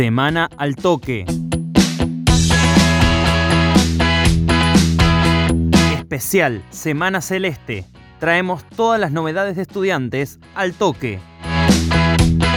Semana 0.00 0.48
al 0.56 0.76
toque. 0.76 1.26
Especial 5.92 6.64
Semana 6.70 7.20
Celeste. 7.20 7.84
Traemos 8.18 8.64
todas 8.64 8.98
las 8.98 9.12
novedades 9.12 9.56
de 9.56 9.62
estudiantes 9.62 10.38
al 10.54 10.72
toque. 10.72 11.20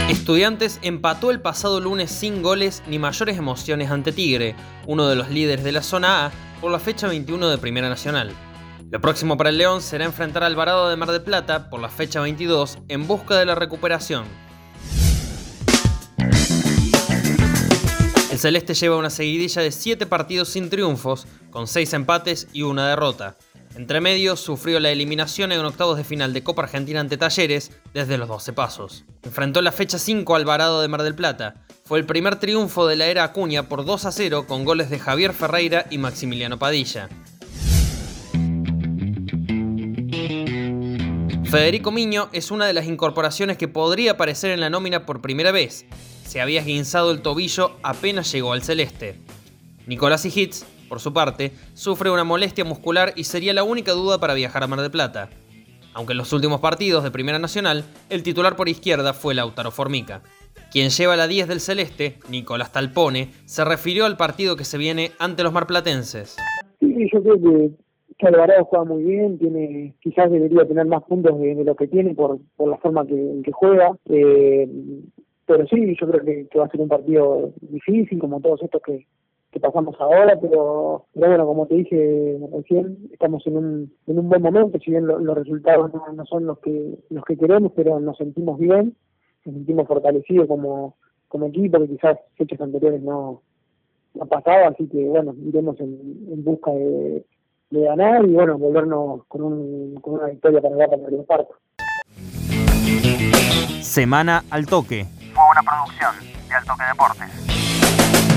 Estudiantes 0.08 0.78
empató 0.80 1.30
el 1.30 1.42
pasado 1.42 1.82
lunes 1.82 2.10
sin 2.10 2.42
goles 2.42 2.82
ni 2.86 2.98
mayores 2.98 3.36
emociones 3.36 3.90
ante 3.90 4.12
Tigre, 4.12 4.56
uno 4.86 5.06
de 5.06 5.16
los 5.16 5.28
líderes 5.28 5.66
de 5.66 5.72
la 5.72 5.82
zona 5.82 6.24
A, 6.24 6.32
por 6.62 6.72
la 6.72 6.78
fecha 6.78 7.08
21 7.08 7.50
de 7.50 7.58
Primera 7.58 7.90
Nacional. 7.90 8.32
Lo 8.90 9.02
próximo 9.02 9.36
para 9.36 9.50
el 9.50 9.58
León 9.58 9.82
será 9.82 10.06
enfrentar 10.06 10.44
a 10.44 10.46
Alvarado 10.46 10.88
de 10.88 10.96
Mar 10.96 11.10
del 11.10 11.20
Plata 11.20 11.68
por 11.68 11.80
la 11.80 11.90
fecha 11.90 12.22
22 12.22 12.78
en 12.88 13.06
busca 13.06 13.36
de 13.36 13.44
la 13.44 13.54
recuperación. 13.54 14.24
Celeste 18.44 18.74
lleva 18.74 18.98
una 18.98 19.08
seguidilla 19.08 19.62
de 19.62 19.72
7 19.72 20.04
partidos 20.04 20.50
sin 20.50 20.68
triunfos, 20.68 21.26
con 21.48 21.66
6 21.66 21.94
empates 21.94 22.46
y 22.52 22.60
una 22.60 22.86
derrota. 22.86 23.38
Entre 23.74 24.02
medios, 24.02 24.38
sufrió 24.38 24.80
la 24.80 24.90
eliminación 24.90 25.50
en 25.50 25.64
octavos 25.64 25.96
de 25.96 26.04
final 26.04 26.34
de 26.34 26.42
Copa 26.44 26.64
Argentina 26.64 27.00
ante 27.00 27.16
Talleres 27.16 27.72
desde 27.94 28.18
los 28.18 28.28
12 28.28 28.52
pasos. 28.52 29.06
Enfrentó 29.22 29.62
la 29.62 29.72
fecha 29.72 29.98
5 29.98 30.36
Alvarado 30.36 30.82
de 30.82 30.88
Mar 30.88 31.02
del 31.04 31.14
Plata. 31.14 31.54
Fue 31.86 31.98
el 31.98 32.04
primer 32.04 32.36
triunfo 32.36 32.86
de 32.86 32.96
la 32.96 33.06
era 33.06 33.24
Acuña 33.24 33.66
por 33.66 33.86
2 33.86 34.04
a 34.04 34.12
0 34.12 34.44
con 34.46 34.66
goles 34.66 34.90
de 34.90 34.98
Javier 34.98 35.32
Ferreira 35.32 35.86
y 35.90 35.96
Maximiliano 35.96 36.58
Padilla. 36.58 37.08
Federico 41.50 41.92
Miño 41.92 42.28
es 42.34 42.50
una 42.50 42.66
de 42.66 42.74
las 42.74 42.84
incorporaciones 42.84 43.56
que 43.56 43.68
podría 43.68 44.12
aparecer 44.12 44.50
en 44.50 44.60
la 44.60 44.68
nómina 44.68 45.06
por 45.06 45.22
primera 45.22 45.50
vez. 45.50 45.86
Se 46.24 46.40
había 46.40 46.60
esguinzado 46.60 47.12
el 47.12 47.22
tobillo 47.22 47.72
apenas 47.82 48.32
llegó 48.32 48.52
al 48.52 48.62
celeste. 48.62 49.16
Nicolás 49.86 50.24
Hits 50.24 50.66
por 50.88 51.00
su 51.00 51.12
parte, 51.12 51.50
sufre 51.72 52.10
una 52.10 52.22
molestia 52.22 52.64
muscular 52.64 53.12
y 53.16 53.24
sería 53.24 53.52
la 53.52 53.64
única 53.64 53.92
duda 53.92 54.20
para 54.20 54.34
viajar 54.34 54.62
a 54.62 54.66
Mar 54.66 54.80
del 54.80 54.90
Plata. 54.90 55.28
Aunque 55.92 56.12
en 56.12 56.18
los 56.18 56.32
últimos 56.32 56.60
partidos 56.60 57.04
de 57.04 57.10
Primera 57.10 57.38
Nacional, 57.38 57.84
el 58.10 58.22
titular 58.22 58.56
por 58.56 58.68
izquierda 58.68 59.12
fue 59.12 59.34
Lautaro 59.34 59.70
Formica. 59.70 60.22
Quien 60.70 60.90
lleva 60.90 61.16
la 61.16 61.28
10 61.28 61.48
del 61.48 61.60
Celeste, 61.60 62.18
Nicolás 62.30 62.72
Talpone, 62.72 63.30
se 63.44 63.64
refirió 63.64 64.06
al 64.06 64.16
partido 64.16 64.56
que 64.56 64.64
se 64.64 64.78
viene 64.78 65.10
ante 65.18 65.42
los 65.42 65.52
marplatenses. 65.52 66.36
Sí, 66.80 67.08
yo 67.12 67.22
creo 67.22 67.40
que, 67.40 68.26
Alvarado 68.26 68.64
juega 68.64 68.84
muy 68.84 69.02
bien, 69.02 69.38
tiene 69.38 69.94
quizás 70.00 70.30
debería 70.30 70.64
tener 70.66 70.86
más 70.86 71.02
puntos 71.02 71.38
de, 71.40 71.62
lo 71.62 71.76
que 71.76 71.88
tiene 71.88 72.14
por, 72.14 72.38
la 72.58 72.76
forma 72.78 73.06
que, 73.06 73.40
que 73.44 73.52
juega. 73.52 73.90
Eh, 74.06 74.68
pero 75.54 75.68
sí, 75.68 75.96
yo 76.00 76.08
creo 76.08 76.24
que, 76.24 76.58
va 76.58 76.64
a 76.64 76.68
ser 76.68 76.80
un 76.80 76.88
partido 76.88 77.52
difícil, 77.60 78.18
como 78.18 78.40
todos 78.40 78.60
estos 78.62 78.82
que, 78.82 79.06
pasamos 79.60 79.94
ahora, 80.00 80.36
pero, 80.40 81.06
bueno, 81.14 81.46
como 81.46 81.66
te 81.68 81.76
dije 81.76 82.40
recién, 82.52 82.98
estamos 83.12 83.46
en 83.46 83.56
un, 83.56 83.92
en 84.08 84.18
un 84.18 84.28
buen 84.28 84.42
momento, 84.42 84.80
si 84.80 84.90
bien 84.90 85.06
los 85.06 85.38
resultados 85.38 85.92
no, 85.94 86.26
son 86.26 86.46
los 86.46 86.58
que 86.58 86.98
los 87.10 87.24
que 87.24 87.36
queremos, 87.36 87.70
pero 87.76 88.00
nos 88.00 88.16
sentimos 88.16 88.58
bien, 88.58 88.96
nos 89.44 89.54
sentimos 89.54 89.86
fortalecidos 89.86 90.48
como, 90.48 90.96
como 91.28 91.46
equipo, 91.46 91.78
que 91.78 91.86
quizás 91.86 92.18
fechas 92.34 92.60
anteriores 92.60 93.00
no, 93.00 93.42
no 94.14 94.26
pasado, 94.26 94.70
así 94.70 94.88
que 94.88 95.04
bueno, 95.04 95.36
iremos 95.46 95.78
en, 95.78 96.42
busca 96.42 96.72
de, 96.72 97.24
ganar 97.70 98.24
y 98.24 98.32
bueno, 98.32 98.58
volvernos 98.58 99.24
con, 99.28 99.42
un, 99.44 99.94
con 100.00 100.14
una 100.14 100.26
victoria 100.26 100.60
para 100.60 100.74
la 100.74 100.88
para 100.88 101.08
el 101.08 101.24
parto. 101.24 101.54
Semana 103.82 104.42
al 104.50 104.66
toque 104.66 105.06
una 105.54 105.62
producción 105.62 106.12
de 106.48 106.54
Altoque 106.56 106.84
Deportes. 106.84 108.33